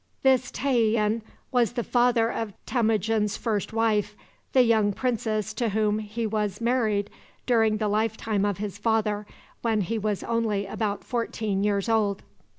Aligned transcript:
This 0.23 0.49
Tayian 0.49 1.21
was 1.51 1.73
the 1.73 1.83
father 1.83 2.31
of 2.31 2.53
Temujin's 2.65 3.37
first 3.37 3.71
wife, 3.71 4.15
the 4.51 4.63
young 4.63 4.93
princess 4.93 5.53
to 5.53 5.69
whom 5.69 5.99
he 5.99 6.25
was 6.25 6.59
married 6.59 7.11
during 7.45 7.77
the 7.77 7.87
lifetime 7.87 8.43
of 8.43 8.57
his 8.57 8.79
father, 8.79 9.27
when 9.61 9.81
he 9.81 9.99
was 9.99 10.23
only 10.23 10.65
about 10.65 11.03
fourteen 11.03 11.63
years 11.63 11.87
old. 11.87 12.23